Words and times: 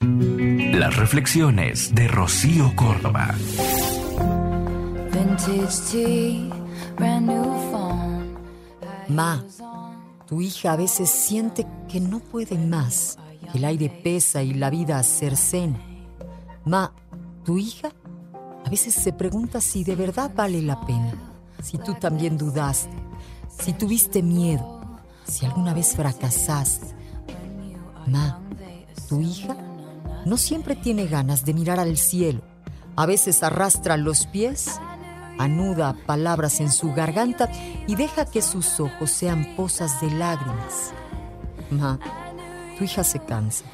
Las 0.00 0.94
reflexiones 0.96 1.94
de 1.94 2.06
Rocío 2.06 2.76
Córdoba. 2.76 3.34
Ma, 9.08 9.42
tu 10.26 10.42
hija 10.42 10.72
a 10.72 10.76
veces 10.76 11.08
siente 11.08 11.66
que 11.88 12.00
no 12.00 12.20
puede 12.20 12.58
más, 12.58 13.16
que 13.50 13.56
el 13.56 13.64
aire 13.64 13.88
pesa 13.88 14.42
y 14.42 14.52
la 14.52 14.68
vida 14.68 15.02
cercena. 15.02 15.80
Ma, 16.66 16.92
tu 17.44 17.56
hija 17.56 17.90
a 18.66 18.68
veces 18.68 18.94
se 18.94 19.14
pregunta 19.14 19.62
si 19.62 19.82
de 19.82 19.96
verdad 19.96 20.30
vale 20.34 20.60
la 20.60 20.84
pena, 20.84 21.14
si 21.62 21.78
tú 21.78 21.94
también 21.94 22.36
dudaste, 22.36 22.94
si 23.48 23.72
tuviste 23.72 24.22
miedo, 24.22 25.00
si 25.26 25.46
alguna 25.46 25.72
vez 25.72 25.96
fracasaste. 25.96 26.94
Ma, 28.06 28.40
tu 29.08 29.22
hija 29.22 29.56
no 30.26 30.36
siempre 30.36 30.74
tiene 30.74 31.06
ganas 31.06 31.44
de 31.44 31.54
mirar 31.54 31.78
al 31.78 31.96
cielo. 31.96 32.42
A 32.96 33.06
veces 33.06 33.44
arrastra 33.44 33.96
los 33.96 34.26
pies, 34.26 34.80
anuda 35.38 35.96
palabras 36.04 36.58
en 36.60 36.72
su 36.72 36.92
garganta 36.92 37.48
y 37.86 37.94
deja 37.94 38.26
que 38.26 38.42
sus 38.42 38.80
ojos 38.80 39.10
sean 39.10 39.54
posas 39.56 40.00
de 40.00 40.10
lágrimas. 40.10 40.92
Ma, 41.70 42.00
tu 42.76 42.84
hija 42.84 43.04
se 43.04 43.20
cansa, 43.20 43.64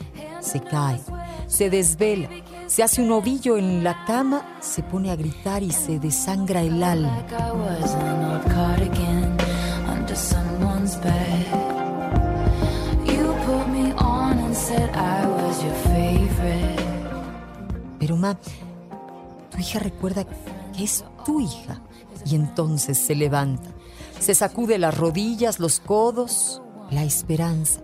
se 0.40 0.60
cae, 0.60 1.00
se 1.46 1.70
desvela, 1.70 2.28
se 2.66 2.82
hace 2.82 3.00
un 3.00 3.12
ovillo 3.12 3.56
en 3.56 3.82
la 3.82 4.04
cama, 4.04 4.58
se 4.60 4.82
pone 4.82 5.10
a 5.10 5.16
gritar 5.16 5.62
y 5.62 5.70
se 5.70 5.98
desangra 5.98 6.60
el 6.60 6.82
alma. 6.82 7.24
Tu 19.50 19.58
hija 19.58 19.78
recuerda 19.78 20.24
que 20.76 20.84
es 20.84 21.04
tu 21.24 21.40
hija 21.40 21.82
y 22.24 22.34
entonces 22.34 22.98
se 22.98 23.14
levanta, 23.14 23.70
se 24.20 24.34
sacude 24.34 24.78
las 24.78 24.96
rodillas, 24.96 25.60
los 25.60 25.80
codos, 25.80 26.62
la 26.90 27.04
esperanza. 27.04 27.80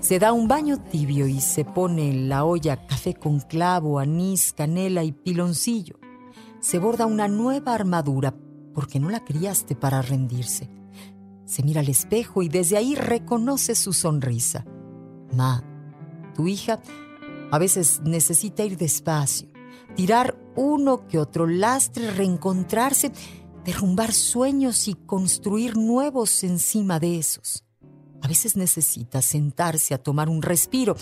Se 0.00 0.18
da 0.18 0.32
un 0.32 0.48
baño 0.48 0.78
tibio 0.78 1.26
y 1.26 1.40
se 1.40 1.64
pone 1.64 2.10
en 2.10 2.28
la 2.28 2.44
olla 2.44 2.86
café 2.86 3.14
con 3.14 3.40
clavo, 3.40 3.98
anís, 3.98 4.52
canela 4.52 5.04
y 5.04 5.12
piloncillo. 5.12 5.98
Se 6.60 6.78
borda 6.78 7.06
una 7.06 7.28
nueva 7.28 7.74
armadura 7.74 8.34
porque 8.74 9.00
no 9.00 9.10
la 9.10 9.24
criaste 9.24 9.74
para 9.74 10.00
rendirse. 10.02 10.70
Se 11.44 11.62
mira 11.62 11.80
al 11.80 11.88
espejo 11.88 12.42
y 12.42 12.48
desde 12.48 12.76
ahí 12.76 12.94
reconoce 12.94 13.74
su 13.74 13.92
sonrisa. 13.92 14.64
Ma, 15.34 15.64
tu 16.34 16.46
hija 16.46 16.80
a 17.50 17.58
veces 17.58 18.00
necesita 18.04 18.64
ir 18.64 18.76
despacio, 18.76 19.49
tirar 19.94 20.36
uno 20.56 21.06
que 21.06 21.18
otro 21.18 21.46
lastre, 21.46 22.10
reencontrarse, 22.10 23.12
derrumbar 23.64 24.12
sueños 24.12 24.88
y 24.88 24.94
construir 24.94 25.76
nuevos 25.76 26.44
encima 26.44 26.98
de 26.98 27.18
esos. 27.18 27.64
A 28.22 28.28
veces 28.28 28.56
necesita 28.56 29.22
sentarse 29.22 29.94
a 29.94 29.98
tomar 29.98 30.28
un 30.28 30.42
respiro, 30.42 30.96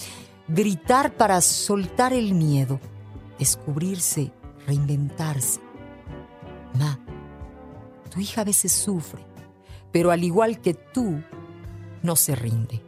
gritar 0.46 1.16
para 1.16 1.40
soltar 1.40 2.12
el 2.12 2.34
miedo, 2.34 2.80
descubrirse, 3.38 4.32
reinventarse. 4.66 5.60
Ma, 6.78 6.98
tu 8.10 8.20
hija 8.20 8.42
a 8.42 8.44
veces 8.44 8.72
sufre, 8.72 9.24
pero 9.92 10.10
al 10.10 10.22
igual 10.22 10.60
que 10.60 10.74
tú, 10.74 11.22
no 12.02 12.16
se 12.16 12.34
rinde. 12.34 12.87